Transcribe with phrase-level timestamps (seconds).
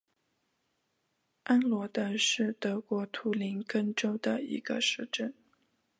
[1.43, 5.31] 安罗德是德国图林根州的一个市镇。